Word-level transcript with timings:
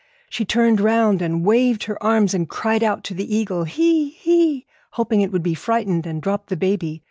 She 0.31 0.45
turned 0.45 0.81
round 0.81 1.21
and 1.21 1.45
waved 1.45 1.83
her 1.83 2.01
arms 2.01 2.33
and 2.33 2.49
cried 2.49 2.81
out 2.81 3.03
to 3.03 3.13
the 3.13 3.35
eagle, 3.35 3.65
'He! 3.65 4.09
he!' 4.09 4.65
hoping 4.93 5.21
it 5.21 5.31
would 5.31 5.43
be 5.43 5.53
frightened 5.53 6.07
and 6.07 6.23
drop 6.23 6.47
the 6.47 6.57
baby. 6.57 6.99